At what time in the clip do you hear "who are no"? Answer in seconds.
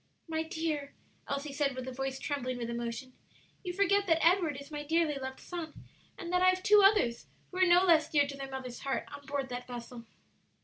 7.51-7.83